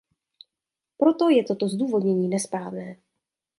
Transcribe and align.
Proto 0.97 1.29
je 1.29 1.43
toto 1.43 1.67
zdůvodnění 1.67 2.27
nesprávné. 2.27 2.95